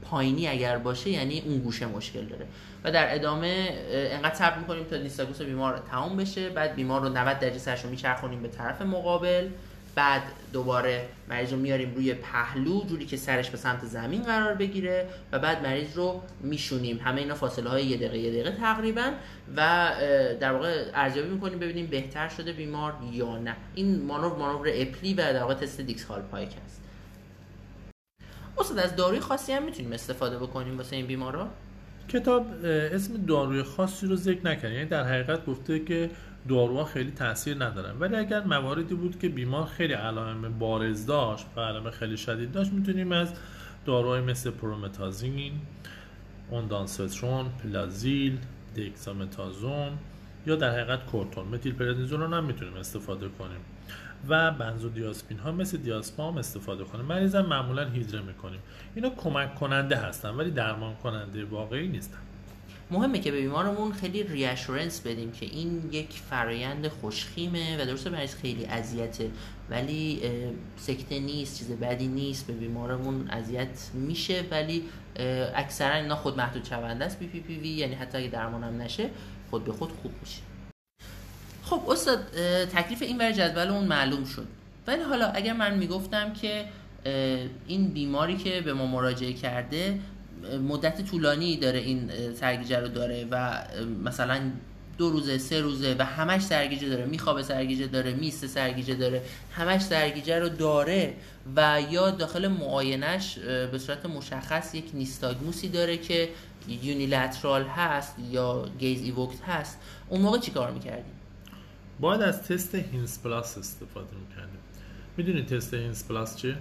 پایینی 0.02 0.48
اگر 0.48 0.78
باشه 0.78 1.10
یعنی 1.10 1.44
اون 1.46 1.60
گوشه 1.60 1.86
مشکل 1.86 2.26
داره. 2.26 2.46
و 2.84 2.92
در 2.92 3.16
ادامه 3.16 3.70
انقدر 3.92 4.36
صبر 4.36 4.58
می‌کنیم 4.58 4.84
تا 4.84 4.98
نیستاگوس 4.98 5.42
بیمار 5.42 5.84
تموم 5.92 6.18
بشه 6.18 6.50
بعد 6.50 6.76
بیمار 6.76 7.02
رو 7.02 7.10
90 7.10 7.40
درجه 7.40 7.58
سرش 7.58 7.82
رو 7.82 7.90
میچرخونیم 7.90 8.42
به 8.42 8.48
طرف 8.48 8.82
مقابل 8.82 9.48
بعد 9.96 10.22
دوباره 10.54 11.08
مریض 11.30 11.54
رو 11.54 11.60
میاریم 11.60 11.94
روی 11.96 12.14
پهلو 12.14 12.86
جوری 12.86 13.06
که 13.06 13.18
سرش 13.18 13.50
به 13.50 13.58
سمت 13.58 13.86
زمین 13.86 14.24
قرار 14.24 14.54
بگیره 14.54 15.10
و 15.32 15.40
بعد 15.40 15.68
مریض 15.68 15.96
رو 15.96 16.22
میشونیم. 16.42 17.00
همه 17.04 17.22
اینا 17.22 17.36
فاصله 17.36 17.70
های 17.70 17.86
یه 17.86 17.98
دقیقه 17.98 18.18
یه 18.18 18.32
دقیقه 18.32 18.52
تقریبا 18.52 19.12
و 19.58 19.92
در 20.40 20.52
واقع 20.52 20.86
ارزیابی 20.94 21.30
می‌کنیم 21.30 21.60
ببینیم 21.60 21.88
بهتر 21.88 22.30
شده 22.30 22.54
بیمار 22.54 22.94
یا 23.12 23.38
نه. 23.38 23.56
این 23.76 24.06
مانور 24.06 24.38
مانور 24.38 24.68
اپلی 24.74 25.14
و 25.14 25.18
در 25.18 25.42
واقع 25.42 25.54
تست 25.54 25.82
دیکس 25.82 26.04
هال 26.04 26.22
پایک 26.22 26.50
هست. 26.66 26.82
استاد 28.60 28.80
از 28.80 28.96
داروی 28.96 29.20
خاصی 29.20 29.54
هم 29.54 29.64
می‌تونیم 29.64 29.92
استفاده 29.92 30.38
بکنیم 30.38 30.78
واسه 30.78 30.96
این 30.96 31.08
بیمارا؟ 31.08 31.50
کتاب 32.08 32.48
اسم 32.66 33.26
داروی 33.26 33.64
خاصی 33.64 34.08
رو 34.08 34.16
ذکر 34.16 34.46
نکنه 34.46 34.74
یعنی 34.74 34.86
در 34.86 35.04
حقیقت 35.04 35.46
گفته 35.46 35.80
که 35.80 36.10
داروها 36.50 36.86
خیلی 36.86 37.12
تاثیر 37.12 37.64
ندارن. 37.64 38.00
ولی 38.00 38.16
اگر 38.16 38.44
مواردی 38.44 38.96
بود 38.96 39.20
که 39.20 39.30
بیمار 39.30 39.66
خیلی 39.66 39.94
علائم 39.94 40.60
بارز 40.60 41.06
داشت 41.06 41.46
علائم 41.58 41.92
خیلی 41.92 42.18
شدید 42.18 42.52
داشت 42.52 42.72
می‌تونیم 42.72 43.12
از 43.12 43.34
داروهای 43.86 44.22
مثل 44.22 44.52
پرومتازین 44.52 45.54
اوندانسترون 46.50 47.46
پلازیل 47.64 48.38
دکسامتازون 48.78 49.90
یا 50.46 50.56
در 50.56 50.72
حقیقت 50.72 51.06
کورتون. 51.06 51.48
متیل 51.48 51.74
پردنیزولون 51.74 52.34
هم 52.34 52.46
می‌تونیم 52.46 52.74
استفاده 52.74 53.30
کنیم. 53.30 53.60
و 54.28 54.52
بنزودیاسپین 54.52 55.40
ها 55.40 55.52
مثل 55.52 55.78
دیاسپام 55.78 56.38
استفاده 56.38 56.84
کنیم. 56.84 57.12
هم 57.12 57.46
معمولا 57.46 57.90
هیدره 57.90 58.22
می‌کنیم. 58.22 58.60
اینا 58.96 59.10
کمک 59.10 59.56
کننده 59.56 59.96
هستن 59.96 60.30
ولی 60.30 60.52
درمان 60.52 60.96
کننده 60.96 61.46
واقعی 61.46 61.88
نیستن. 61.88 62.18
مهمه 62.92 63.20
که 63.20 63.32
به 63.32 63.42
بیمارمون 63.42 63.92
خیلی 63.92 64.24
reassurance 64.24 65.02
بدیم 65.02 65.32
که 65.32 65.46
این 65.46 65.90
یک 65.92 66.12
فرایند 66.30 66.88
خوشخیمه 66.88 67.82
و 67.82 67.86
درسته 67.86 68.10
مریض 68.10 68.36
خیلی 68.36 68.66
اذیته 68.66 69.32
ولی 69.70 70.22
سکته 70.78 71.20
نیست 71.20 71.58
چیز 71.58 71.72
بدی 71.72 72.08
نیست. 72.08 72.48
به 72.48 72.54
بیمارمون 72.54 73.28
اذیت 73.30 73.90
میشه 73.94 74.44
ولی 74.52 74.84
اکثرا 75.56 75.96
اینا 75.96 76.16
خود 76.16 76.38
محدود 76.38 76.66
شونده 76.66 77.06
است. 77.06 77.20
BPPV 77.20 77.70
یعنی 77.70 77.96
حتی 77.96 78.18
اگه 78.18 78.28
درمانم 78.28 78.82
نشه 78.82 79.10
خود 79.50 79.66
به 79.66 79.72
خود 79.72 79.92
خوب 79.92 80.12
میشه. 80.22 80.42
خب 81.70 81.90
استاد 81.90 82.20
تکلیف 82.74 83.02
این 83.02 83.18
بر 83.18 83.32
جدول 83.32 83.68
اون 83.68 83.84
معلوم 83.84 84.26
شد 84.26 84.48
ولی 84.88 85.02
حالا 85.02 85.28
اگر 85.28 85.54
من 85.54 85.78
می‌گفتم 85.78 86.34
که 86.34 86.66
این 87.68 87.88
بیماری 87.88 88.38
که 88.38 88.62
به 88.62 88.74
ما 88.74 88.86
مراجعه 88.86 89.34
کرده 89.34 90.00
مدت 90.68 91.02
طولانی 91.02 91.58
داره 91.58 91.80
این 91.80 92.12
سرگیجه 92.34 92.80
رو 92.80 92.88
داره 92.88 93.28
و 93.32 93.64
مثلا 94.04 94.40
دو 94.98 95.10
روزه 95.10 95.38
سه 95.38 95.62
روزه 95.62 95.96
و 96.00 96.06
همش 96.06 96.42
سرگیجه 96.42 96.90
داره 96.90 97.06
میخوابه 97.06 97.44
سرگیجه 97.44 97.88
داره 97.88 98.14
می‌ایسته 98.14 98.48
سرگیجه 98.48 98.96
داره 98.96 99.22
همش 99.52 99.82
سرگیجه 99.82 100.40
رو 100.40 100.50
داره 100.50 101.14
و 101.56 101.82
یا 101.92 102.12
داخل 102.12 102.48
معاینش 102.48 103.38
به 103.72 103.80
صورت 103.80 104.06
مشخص 104.06 104.76
یک 104.76 104.86
nystagmus 104.94 105.62
ی 105.62 105.70
داره 105.70 105.98
که 105.98 106.30
unilateral 106.84 107.64
هست 107.64 108.16
یا 108.32 108.70
gaze 108.80 109.02
evoked 109.02 109.42
هست 109.42 109.80
اون 110.10 110.22
موقع 110.22 110.40
چی 110.40 110.52
کار 110.52 110.72
می‌کردیم؟ 110.72 111.17
باید 112.00 112.22
از 112.22 112.44
تست 112.44 112.76
HINTS 112.76 113.20
plus 113.20 113.58
استفاده 113.58 114.16
می‌کردیم. 114.16 114.60
می‌دونی 115.18 115.44
تست 115.44 115.74
HINTS 115.74 116.08
plus 116.08 116.38
چیه؟ 116.38 116.58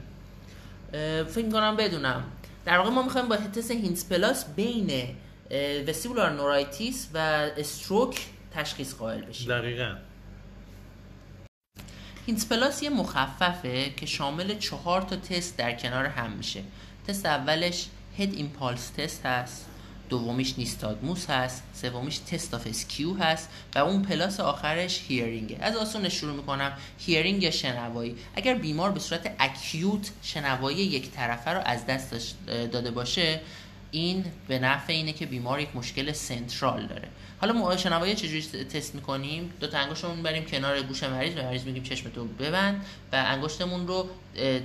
فکر 1.24 1.50
کنم 1.52 1.76
بدونم. 1.76 2.24
در 2.64 2.78
واقع 2.78 2.90
ما 2.90 3.02
می‌خوایم 3.02 3.28
با 3.28 3.36
تست 3.36 3.70
HINTS 3.70 4.08
plus 4.08 4.44
بین 4.44 5.16
vestibular 5.88 6.30
neuritis 6.30 7.08
و 7.14 7.18
stroke 7.56 8.26
تشخیص 8.54 8.94
قائل 8.94 9.20
بشیم. 9.20 9.48
دقیقا. 9.48 9.96
HINTS 12.26 12.48
plus 12.48 12.82
یه 12.82 12.90
مخففه 12.90 13.90
که 13.90 14.06
شامل 14.06 14.58
چهار 14.58 15.02
تا 15.02 15.16
تست 15.16 15.56
در 15.56 15.72
کنار 15.72 16.06
هم 16.06 16.30
میشه. 16.30 16.62
تست 17.08 17.26
اولش 17.26 17.88
head 18.18 18.34
impulse 18.34 18.90
test 18.90 19.26
هست. 19.26 19.66
دومیش 20.08 20.54
nystagmus 20.58 21.30
هست 21.30 21.62
سومیش 21.75 22.18
test 22.18 22.54
of 22.54 22.66
skew 22.66 23.14
هست 23.14 23.48
و 23.75 23.78
اون 23.78 24.02
plus 24.02 24.40
آخرش 24.40 25.02
hearing 25.08 25.47
ه. 25.47 25.58
از 25.60 25.76
آسونش 25.76 26.14
شروع 26.14 26.36
می‌کنم. 26.36 26.72
hearing 26.98 27.42
یا 27.42 27.50
شنوایی. 27.50 28.16
اگر 28.34 28.54
بیمار 28.54 28.90
به 28.92 29.00
صورت 29.00 29.34
acute 29.38 30.10
شنوایی 30.22 30.78
یک 30.78 31.10
طرفه 31.10 31.50
رو 31.50 31.60
از 31.64 31.86
دست 31.86 32.14
داده 32.46 32.90
باشه 32.90 33.40
این 33.90 34.24
به 34.48 34.58
نفع 34.58 34.92
اینه 34.92 35.12
که 35.12 35.26
بیمار 35.26 35.60
یک 35.60 35.68
مشکل 35.74 36.12
central 36.12 36.86
داره. 36.86 37.08
حالا 37.40 37.76
شنوایی 37.76 38.14
چجوری 38.14 38.42
تست 38.42 38.94
می‌کنیم؟ 38.94 39.52
دو 39.60 39.66
تا 39.66 39.78
انگشتمون 39.78 40.22
بریم 40.22 40.44
کنار 40.44 40.82
گوش 40.82 41.02
مریض 41.02 41.34
به 41.34 41.42
مریض 41.42 41.64
میگیم 41.64 41.82
چشمتو 41.82 42.24
ببند 42.24 42.84
و 43.12 43.24
انگشتمون 43.28 43.86
رو 43.86 44.08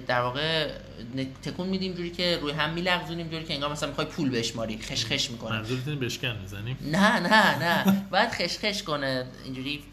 در 0.08 0.22
واقع 0.22 0.70
تکون 1.44 1.68
میدیم 1.68 1.94
جوری 1.94 2.10
که 2.10 2.40
روی 2.42 2.52
هم 2.52 2.70
میلغزونیم 2.70 3.28
جوری 3.28 3.46
که 3.46 3.54
انگار 3.54 3.72
مثلا 3.72 3.90
می‌خوای 3.90 4.08
پول 4.08 4.30
بشماری 4.30 4.80
خش 4.82 5.06
خش 5.06 5.32
می‌کنه. 5.32 5.52
منظورتون 5.52 6.00
بشکن 6.00 6.38
می‌زنیم 6.42 6.78
نه 6.82 7.20
نه 7.20 7.58
نه. 7.64 8.06
باید 8.12 8.30
خش 8.30 8.58
خش 8.58 8.84
کنه. 8.84 9.26
اینجوری 9.46 9.84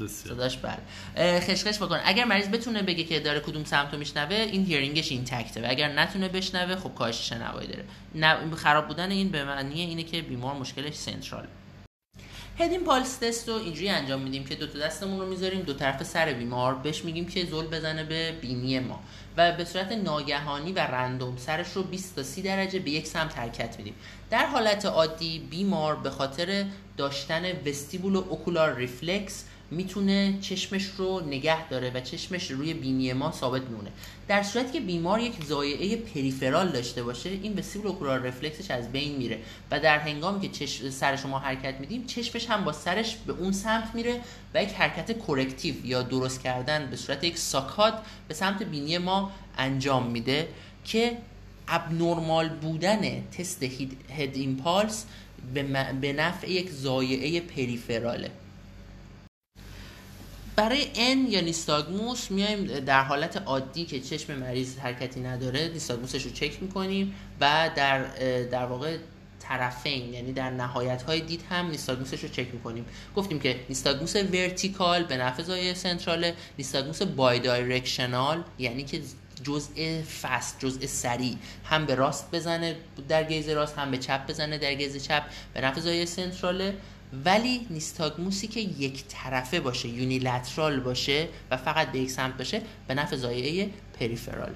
بسیار. 0.00 0.34
صداش 0.34 0.56
بله. 0.56 1.40
خشخش 1.40 1.78
بکن. 1.78 2.00
اگر 2.04 2.24
مریض 2.24 2.48
بتونه 2.48 2.82
بگه 2.82 3.04
که 3.04 3.20
داره 3.20 3.40
کدوم 3.40 3.64
سمت 3.64 3.92
رو 3.92 3.98
میشنوه 3.98 4.36
این 4.36 4.66
هیرینگش 4.66 5.10
اینتکته 5.10 5.62
و 5.62 5.66
اگر 5.68 5.92
نتونه 5.92 6.28
بشنوه 6.28 6.76
خب 6.76 6.94
کاهش 6.94 7.28
شنوایی 7.28 7.68
داره. 7.68 7.84
خراب 8.56 8.88
بودن 8.88 9.10
این 9.10 9.28
به 9.28 9.44
معنی 9.44 9.80
اینه 9.80 10.02
که 10.02 10.22
بیمار 10.22 10.54
مشکلش 10.54 10.94
سنترال 10.94 11.46
هدین 12.58 12.84
پالس 12.84 13.16
تست 13.16 13.48
رو 13.48 13.54
اینجوری 13.54 13.88
انجام 13.88 14.20
میدیم 14.20 14.44
که 14.44 14.54
دو 14.54 14.66
تا 14.66 14.78
دستمون 14.78 15.20
رو 15.20 15.26
می‌ذاریم 15.26 15.60
دو 15.60 15.74
طرف 15.74 16.02
سر 16.02 16.32
بیمار. 16.32 16.74
بهش 16.74 17.04
میگیم 17.04 17.26
که 17.26 17.44
زل 17.44 17.66
بزنه 17.66 18.04
به 18.04 18.32
بینی 18.32 18.78
ما. 18.78 19.00
و 19.36 19.52
به 19.52 19.64
صورت 19.64 19.92
ناگهانی 19.92 20.72
و 20.72 20.78
رندوم 20.78 21.36
سرش 21.36 21.72
رو 21.72 21.82
20 21.82 22.16
تا 22.16 22.22
30 22.22 22.42
درجه 22.42 22.78
به 22.78 22.90
یک 22.90 23.06
سمت 23.06 23.38
حرکت 23.38 23.78
میدیم. 23.78 23.94
در 24.30 24.46
حالت 24.46 24.86
عادی 24.86 25.38
بیمار 25.50 25.96
به 25.96 26.10
خاطر 26.10 26.64
داشتن 26.96 27.42
vestibulo-ocular 27.66 28.76
reflex 28.76 29.44
می‌تونه 29.74 30.38
چشمش 30.40 30.84
رو 30.84 31.20
نگه 31.26 31.68
داره 31.68 31.90
و 31.94 32.00
چشمش 32.00 32.50
روی 32.50 32.74
بینی 32.74 33.12
ما 33.12 33.32
ثابت 33.32 33.62
بمونه 33.70 33.90
در 34.28 34.42
صورتی 34.42 34.72
که 34.72 34.80
بیمار 34.80 35.20
یک 35.20 35.44
ضایعه 35.44 35.96
peripheral 35.96 36.72
داشته 36.72 37.02
باشه 37.02 37.30
این 37.30 37.58
vestibulo-ocular 37.58 37.86
reflex 37.86 38.18
ش 38.20 38.70
از 38.70 38.92
بین 38.92 39.16
میره 39.16 39.38
و 39.70 39.80
در 39.80 39.98
هنگامی 39.98 40.40
که 40.40 40.48
چش... 40.48 40.88
سر 40.88 41.16
شما 41.16 41.38
حرکت 41.38 41.80
میدیم 41.80 42.06
چشمش 42.06 42.50
هم 42.50 42.64
با 42.64 42.72
سرش 42.72 43.16
به 43.16 43.32
اون 43.32 43.52
سمت 43.52 43.94
میره 43.94 44.20
و 44.54 44.62
یک 44.62 44.70
حرکت 44.70 45.26
corrective 45.26 45.86
یا 45.86 46.02
درست 46.02 46.42
کردن 46.42 46.90
به 46.90 46.96
صورت 46.96 47.24
یک 47.24 47.38
saccade 47.38 47.94
به 48.28 48.34
سمت 48.34 48.62
بینی 48.62 48.98
ما 48.98 49.30
انجام 49.58 50.06
میده 50.06 50.48
که 50.84 51.16
abnormal 51.68 52.48
بودن 52.48 53.28
تست 53.30 53.62
head 53.62 54.36
impulse 54.36 55.06
به 56.00 56.12
نفع 56.12 56.50
یک 56.50 56.70
ضایعه 56.70 57.40
peripheral 57.40 58.15
ه. 58.15 58.30
برای 60.56 60.86
N 60.94 61.26
یا 61.26 61.40
nystagmus 61.40 62.30
میایم 62.30 62.66
در 62.66 63.02
حالت 63.02 63.36
عادی 63.36 63.84
که 63.84 64.00
چشم 64.00 64.34
مریض 64.34 64.78
حرکتی 64.78 65.20
نداره 65.20 65.68
nystagmus 65.68 66.12
ش 66.12 66.22
رو 66.22 66.30
چک 66.30 66.62
می‌کنیم 66.62 67.14
و 67.40 67.70
در 67.76 68.04
در 68.44 68.64
واقع 68.64 68.96
طرفین 69.40 70.14
یعنی 70.14 70.32
در 70.32 70.50
نهایت 70.50 71.02
های 71.02 71.20
دید 71.20 71.44
هم 71.50 71.70
nystagmus 71.70 72.12
ش 72.12 72.22
رو 72.22 72.28
چک 72.28 72.46
می‌کنیم. 72.52 72.86
گفتیم 73.16 73.40
که 73.40 73.60
nystagmus 73.68 74.16
vertical 74.16 75.04
به 75.04 75.16
نفع 75.16 75.42
ضایعه 75.42 75.74
central 75.74 76.32
nystagmus 76.58 77.02
bidirectional 77.02 78.42
یعنی 78.58 78.84
که 78.84 79.00
جزء 79.42 80.02
fast 80.22 80.60
جزء 80.60 80.86
سریع. 80.86 81.36
هم 81.64 81.86
به 81.86 81.94
راست 81.94 82.30
بزنه 82.30 82.76
در 83.08 83.24
gaze 83.24 83.48
راست 83.48 83.78
هم 83.78 83.90
به 83.90 83.98
چپ 83.98 84.26
بزنه 84.26 84.58
در 84.58 84.74
gaze 84.74 85.04
چپ. 85.04 85.22
به 85.54 85.60
نفع 85.60 85.80
ضایعه 85.80 86.04
central 86.04 86.65
ه 86.65 86.74
ولی 87.24 87.66
nystagmus 87.70 88.38
ی 88.38 88.46
که 88.46 88.60
یک 88.60 89.04
طرفه 89.08 89.60
باشه 89.60 89.88
unilateral 89.88 90.80
باشه 90.80 91.28
و 91.50 91.56
فقط 91.56 91.92
به 91.92 91.98
یک 91.98 92.10
سمت 92.10 92.38
باشه 92.38 92.62
به 92.88 92.94
نفع 92.94 93.16
ضایعه 93.16 93.70
peripheral. 94.00 94.54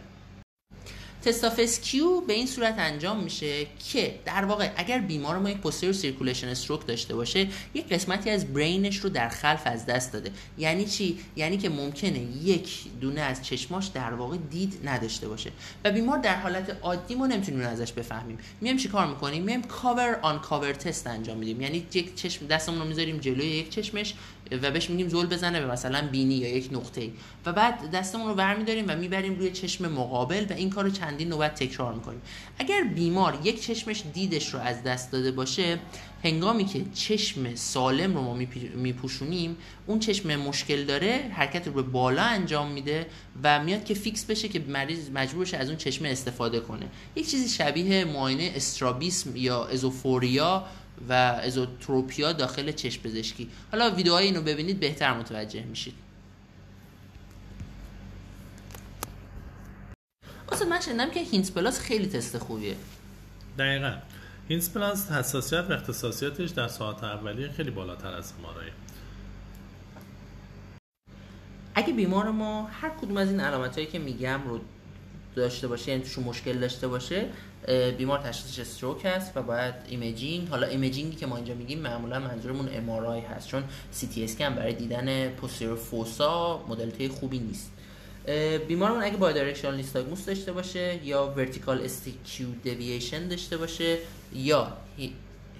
test 1.22 1.62
of 1.62 1.81
skew 1.81 2.20
به 2.20 2.32
این 2.32 2.46
صورت 2.46 2.74
انجام 2.78 3.22
میشه 3.24 3.66
که 3.92 4.14
در 4.24 4.44
واقع 4.44 4.70
اگر 4.76 4.98
بیمار 4.98 5.38
ما 5.38 5.50
یک 5.50 5.56
posterior 5.56 5.92
circulation 5.92 6.48
stroke 6.48 6.86
داشته 6.86 7.14
باشه 7.14 7.48
یک 7.74 7.88
قسمتی 7.88 8.30
از 8.30 8.52
brain 8.52 8.84
ش 8.84 8.96
رو 8.96 9.10
در 9.10 9.28
خلف 9.28 9.62
از 9.64 9.86
دست 9.86 10.12
داده. 10.12 10.30
یعنی 10.58 10.84
چی؟ 10.84 11.18
یعنی 11.36 11.58
که 11.58 11.68
ممکنه 11.68 12.18
یک 12.42 12.84
دونه 13.00 13.20
از 13.20 13.44
چشماش 13.44 13.86
در 13.86 14.14
واقع 14.14 14.36
دید 14.50 14.80
نداشته 14.84 15.28
باشه. 15.28 15.50
و 15.84 15.90
بیمار 15.90 16.18
در 16.18 16.36
حالت 16.36 16.76
عادی 16.82 17.14
ما 17.14 17.26
نمی‌تونیم 17.26 17.60
ازش 17.60 17.92
بفهمیم. 17.92 18.38
میایم 18.60 18.76
چیکار 18.76 19.06
می‌کنیم؟ 19.06 19.42
میایم 19.42 19.62
کاور 19.62 20.18
آن 20.22 20.38
کاور 20.38 20.72
تست 20.72 21.06
انجام 21.06 21.38
میدیم. 21.38 21.60
یعنی 21.60 21.86
یک 21.94 22.14
چشم 22.14 22.46
دستمون 22.46 22.78
رو 22.78 22.84
می‌ذاریم 22.84 23.18
جلوی 23.18 23.46
یک 23.46 23.70
چشمش 23.70 24.14
و 24.62 24.70
بهش 24.70 24.90
میگیم 24.90 25.08
زل 25.08 25.26
بزنه 25.26 25.60
به 25.60 25.66
مثلا 25.66 26.08
بینی 26.12 26.34
یا 26.34 26.56
یک 26.56 26.68
نقطه 26.72 27.10
و 27.46 27.52
بعد 27.52 27.90
دستمون 27.90 28.28
رو 28.28 28.34
برمیداریم 28.34 28.84
و 28.88 28.96
می‌بریم 28.96 29.38
روی 29.38 29.50
چشم 29.50 29.92
مقابل 29.92 30.46
و 30.50 30.52
این 30.52 30.70
کارو 30.70 30.90
چندین 31.08 31.28
نوبت 31.28 31.54
تکرار 31.54 31.94
می‌کنیم. 31.94 32.20
اگر 32.58 32.84
بیمار 32.94 33.38
یک 33.44 33.62
چشمش 33.62 34.02
دیدش 34.14 34.54
رو 34.54 34.60
از 34.60 34.82
دست 34.82 35.12
داده 35.12 35.30
باشه 35.30 35.78
هنگامی 36.24 36.64
که 36.64 36.84
چشم 36.94 37.54
سالم 37.54 38.14
رو 38.14 38.22
ما 38.22 38.34
میپوشونیم 38.74 39.56
اون 39.86 39.98
چشم 39.98 40.36
مشکل 40.36 40.84
داره 40.84 41.30
حرکت 41.32 41.66
رو 41.66 41.72
به 41.72 41.82
بالا 41.82 42.22
انجام 42.22 42.70
میده 42.70 43.06
و 43.42 43.64
میاد 43.64 43.84
که 43.84 43.94
fix 43.94 44.24
بشه 44.24 44.48
که 44.48 44.58
مریض 44.68 45.10
مجبور 45.10 45.46
شه 45.46 45.56
از 45.56 45.68
اون 45.68 45.76
چشم 45.76 46.04
استفاده 46.04 46.60
کنه. 46.60 46.86
یک 47.16 47.30
چیزی 47.30 47.48
شبیه 47.48 48.04
معاینه 48.04 48.52
استرابیسم 48.54 49.36
یا 49.36 49.64
esophoria 49.64 50.64
و 51.08 51.12
esotropia 51.12 52.32
داخل 52.32 52.72
چشم 52.72 53.02
پزشکی. 53.02 53.48
حالا 53.72 53.90
ویدیوهای 53.90 54.24
اینو 54.24 54.42
ببینید 54.42 54.80
بهتر 54.80 55.18
متوجه 55.18 55.62
میشید 55.62 55.94
اصلا 60.52 60.68
من 60.68 60.77
شنیدم 60.88 61.10
که 61.10 61.20
HINTS 61.20 61.52
plus 61.52 61.80
خیلی 61.80 62.06
تست 62.06 62.38
خوبیه. 62.38 62.76
دقیقا. 63.58 63.92
HINTS 64.48 64.72
plus 64.72 65.10
حساسیت 65.10 65.64
و 65.70 65.72
اختصاصیتش 65.72 66.50
در 66.50 66.68
ساعت 66.68 67.04
اولیه 67.04 67.48
خیلی 67.48 67.70
بالاتر 67.70 68.12
از 68.14 68.32
MRI 68.42 68.70
اگه 71.74 71.92
بیمار 71.92 72.30
ما 72.30 72.66
هر 72.66 72.88
کدوم 72.88 73.16
از 73.16 73.30
این 73.30 73.40
علامت 73.40 73.74
هایی 73.74 73.86
که 73.86 73.98
میگم 73.98 74.40
رو 74.48 74.60
داشته 75.36 75.68
باشه 75.68 75.90
یعنی 75.90 76.02
توشون 76.02 76.24
مشکل 76.24 76.58
داشته 76.58 76.88
باشه 76.88 77.26
بیمار 77.98 78.18
تشخیصش 78.18 78.58
stroke 78.58 79.04
هست 79.04 79.36
و 79.36 79.42
باید 79.42 79.74
imaging 79.88 80.48
حالا 80.48 80.66
imaging 80.66 81.10
ی 81.10 81.16
که 81.16 81.26
ما 81.26 81.36
اینجا 81.36 81.54
میگیم 81.54 81.78
معمولا 81.78 82.18
منظورمون 82.18 82.68
MRI 82.72 82.90
هست 83.20 83.48
چون 83.48 83.64
سی 83.90 84.06
تی 84.06 84.24
اسکن 84.24 84.54
برای 84.54 84.72
دیدن 84.72 85.28
posterior 85.28 85.76
fossa 85.76 86.64
modality 86.68 87.08
خوبی 87.08 87.38
نیست. 87.38 87.72
بیمارمون 88.68 89.02
اگه 89.02 89.16
bidirectional 89.16 89.76
nystagmus 89.76 90.24
داشته 90.26 90.52
باشه 90.52 91.00
یا 91.04 91.34
vertical 91.36 91.82
skew 91.82 92.46
deviation 92.62 93.28
داشته 93.28 93.56
باشه 93.56 93.98
یا 94.32 94.72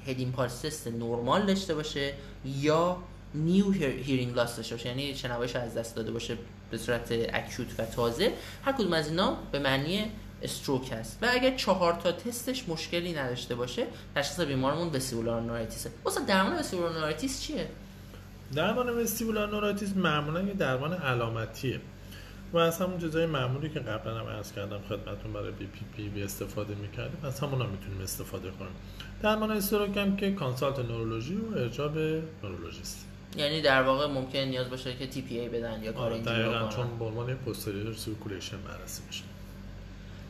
head 0.07 0.19
impulse 0.19 0.87
normal 0.87 1.47
داشته 1.47 1.75
باشه 1.75 2.13
یا 2.45 2.97
new 3.35 3.71
hearing 3.71 4.35
loss 4.35 4.57
داشته 4.57 4.75
باشه. 4.75 4.89
یعنی 4.89 5.15
شنوایش 5.15 5.57
از 5.57 5.75
دست 5.75 5.97
داده 5.97 6.13
باشه 6.13 6.37
به 6.71 6.79
صورت 6.79 7.13
acute 7.13 7.67
و 7.79 7.85
تازه. 7.85 8.33
هر 8.65 8.73
کدوم 8.73 8.93
از 8.93 9.09
اینا 9.09 9.37
به 9.53 9.59
معنی 9.59 10.11
stroke 10.43 10.93
هست. 10.93 11.19
و 11.23 11.29
اگر 11.33 11.57
چهار 11.57 11.93
تا 11.93 12.13
تستش 12.13 12.69
مشکلی 12.69 13.13
نداشته 13.13 13.55
باشه 13.55 13.87
تشخیص 14.15 14.41
بیمارمون 14.41 14.89
vestibular 14.89 15.43
neuritis 15.43 15.85
ه 15.85 15.91
واسه 16.05 16.25
درمان 16.25 16.59
vestibular 16.59 16.93
neuritis 16.93 17.43
چیه؟ 17.43 17.69
درمان 18.55 18.89
vestibular 18.89 19.49
neuritis 19.49 19.97
معمولا 19.97 20.43
یه 20.43 20.55
درمان 20.55 20.93
علامتیه. 20.93 21.81
و 22.53 22.59
از 22.59 22.81
همون 22.81 22.99
جزای 22.99 23.27
معمولی 23.27 23.69
که 23.69 23.81
قبلا 23.81 24.19
هم 24.19 24.27
عرض 24.27 24.53
کردم 24.53 24.81
خدمتون 24.89 25.33
برای 25.33 25.51
BPPV 25.51 26.23
استفاده 26.23 26.75
می‌کردیم 26.75 27.25
از 27.25 27.41
همون 27.41 27.63
هم 27.63 27.69
می‌تونیم 27.69 28.01
استفاده 28.01 28.51
کنیم. 28.51 28.73
درمان 29.23 29.51
stroke 29.51 29.97
هم 29.97 30.17
که 30.17 30.33
consult 30.33 30.79
نورولوژی 30.79 31.35
و 31.35 31.59
ارجاع 31.59 31.89
به 31.89 32.23
نورولوژیست 32.45 33.07
یعنی 33.37 33.63
در 33.63 33.83
واقع 33.83 34.07
ممکن 34.07 34.39
نیاز 34.39 34.71
باشه 34.71 34.97
که 34.97 35.07
tPA 35.07 35.49
بدن 35.49 35.83
یا 35.83 35.93
کار 35.93 36.19
دقیقاً 36.19 36.69
چون 36.69 36.99
به 36.99 37.05
عنوان 37.05 37.35
posterior 37.35 37.95
circulation 37.95 38.57
بررسی 38.69 39.03
میشه. 39.07 39.25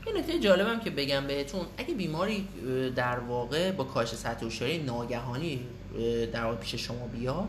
یه 0.06 0.12
نکته 0.18 0.38
جالبم 0.38 0.80
که 0.80 0.90
بگم 0.90 1.26
بهتون 1.26 1.66
اگه 1.76 1.94
بیماری 1.94 2.48
در 2.96 3.18
واقع 3.18 3.72
با 3.72 3.84
کاهش 3.84 4.08
سطح 4.08 4.44
هوشیاری 4.44 4.78
ناگهانی 4.78 5.60
در 6.32 6.44
واقع 6.44 6.56
پیش 6.56 6.74
شما 6.74 7.06
بیاد 7.06 7.48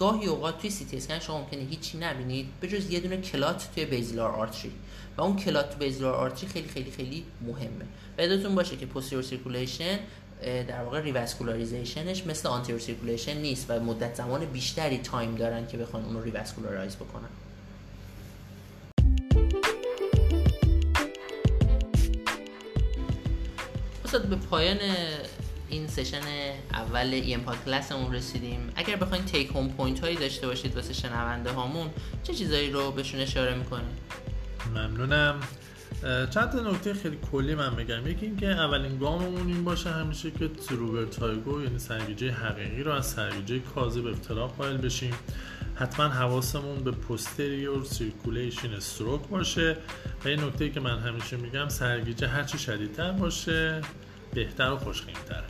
گاهی 0.00 0.26
اوقات 0.26 0.58
توی 0.58 0.70
سی 0.70 0.84
تی 0.84 0.96
اسکن 0.96 1.18
شما 1.18 1.38
ممکنه 1.38 1.62
هیچی 1.62 1.98
نبینید. 1.98 2.46
به 2.60 2.68
جز 2.68 2.90
یه 2.90 3.00
دونه 3.00 3.16
clot 3.16 3.68
توی 3.74 3.84
basilar 3.84 4.30
artery 4.30 4.72
و 5.16 5.22
اون 5.22 5.36
clot 5.36 5.70
تو 5.70 5.78
basilar 5.78 6.14
artery 6.14 6.46
خیلی 6.46 6.68
خیلی 6.68 6.90
خیلی 6.90 7.24
مهمه. 7.46 7.84
یادتون 8.18 8.54
باشه 8.54 8.76
که 8.76 8.86
posterior 8.86 9.24
circulation 9.24 9.98
در 10.68 10.82
واقع 10.84 11.00
revascularization 11.00 12.13
ش 12.13 12.26
مثل 12.26 12.48
anterior 12.48 12.80
circulation 12.80 13.36
نیست 13.36 13.66
و 13.68 13.80
مدت 13.80 14.14
زمان 14.14 14.44
بیشتری 14.44 14.98
time 14.98 15.34
دارن 15.34 15.66
که 15.66 15.76
بخوان 15.76 16.04
اون 16.04 16.14
رو 16.14 16.22
revascularize 16.22 16.96
بکنن. 16.96 17.28
استاد 24.04 24.26
به 24.26 24.36
پایان 24.36 24.78
این 25.70 25.88
session 25.88 26.20
اول 26.72 27.20
ام 27.24 27.40
پاد 27.40 27.64
کلاسمون 27.64 28.14
رسیدیم. 28.14 28.72
اگر 28.76 28.96
بخواین 28.96 29.24
take 29.24 29.50
home 29.50 29.68
point 29.68 30.00
هایی 30.00 30.16
داشته 30.16 30.46
باشید 30.46 30.76
واسه 30.76 30.92
شنونده 30.92 31.50
هامون 31.50 31.90
چه 32.22 32.34
چیزایی 32.34 32.70
رو 32.70 32.90
بهشون 32.90 33.20
اشاره 33.20 33.54
می‌کنید؟ 33.54 33.98
ممنونم. 34.74 35.40
چند 36.02 36.50
تا 36.50 36.70
نکته 36.70 36.94
خیلی 36.94 37.18
کلی 37.32 37.54
من 37.54 37.76
بگم. 37.76 38.06
یکی 38.06 38.26
اینکه 38.26 38.46
اولین 38.46 38.98
گاممون 38.98 39.46
این 39.46 39.64
باشه 39.64 39.90
همیشه 39.90 40.30
که 40.30 40.48
true 40.48 41.04
vertigo 41.04 41.62
یعنی 41.62 41.78
سرگیجه 41.78 42.30
حقیقی 42.30 42.82
رو 42.82 42.92
از 42.92 43.06
سرگیجه 43.06 43.58
کاذب 43.58 44.06
افتراق 44.06 44.56
قائل 44.56 44.76
بشیم. 44.76 45.14
حتما 45.74 46.08
حواسمون 46.08 46.84
به 46.84 46.90
posterior 46.90 47.84
circulation 47.84 48.72
stroke 48.72 49.28
باشه. 49.28 49.76
و 50.24 50.28
این 50.28 50.44
نکته 50.44 50.70
که 50.70 50.80
من 50.80 50.98
همیشه 50.98 51.36
میگم 51.36 51.68
سرگیجه 51.68 52.28
هرچی 52.28 52.58
شدیدتر 52.58 53.12
باشه 53.12 53.80
بهتر 54.34 54.72
و 54.72 54.76
خوشخیمتر 54.76 55.42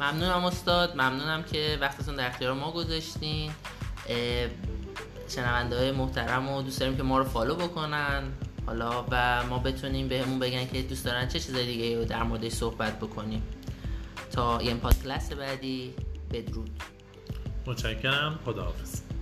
ممنونم 0.00 0.44
استاد 0.44 0.96
ممنونم 0.96 1.42
که 1.42 1.78
وقتتون 1.80 2.16
در 2.16 2.26
اختیار 2.26 2.52
ما 2.52 2.70
گذاشتین. 2.72 3.50
شنونده 5.28 5.78
های 5.78 5.92
محترم 5.92 6.48
و 6.48 6.62
دوست 6.62 6.80
داریم 6.80 6.96
که 6.96 7.02
ما 7.02 7.18
رو 7.18 7.24
فالو 7.24 7.54
بکنن. 7.54 8.22
حالا 8.66 9.04
و 9.10 9.44
ما 9.46 9.58
بتونیم 9.58 10.08
بهمون 10.08 10.38
بگن 10.38 10.66
که 10.66 10.82
دوست 10.82 11.04
دارن 11.04 11.28
چه 11.28 11.40
چیزای 11.40 11.66
دیگه 11.66 11.98
رو 11.98 12.04
در 12.04 12.22
موردش 12.22 12.52
صحبت 12.52 12.98
بکنیم. 13.00 13.42
تا 14.32 14.58
این 14.58 14.78
پادکست 14.78 15.34
بعدی 15.34 15.94
بدرود. 16.32 16.70
متشکرم. 17.66 18.38
خداحافظ. 18.44 19.13